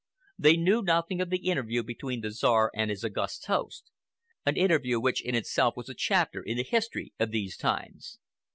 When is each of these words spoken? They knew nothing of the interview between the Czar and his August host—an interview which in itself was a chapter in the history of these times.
They 0.39 0.57
knew 0.57 0.81
nothing 0.81 1.21
of 1.21 1.29
the 1.29 1.47
interview 1.47 1.83
between 1.83 2.21
the 2.21 2.31
Czar 2.31 2.71
and 2.73 2.89
his 2.89 3.05
August 3.05 3.45
host—an 3.45 4.57
interview 4.57 4.99
which 4.99 5.23
in 5.23 5.35
itself 5.35 5.77
was 5.77 5.89
a 5.89 5.93
chapter 5.95 6.41
in 6.41 6.57
the 6.57 6.63
history 6.63 7.13
of 7.19 7.29
these 7.29 7.55
times. 7.55 8.17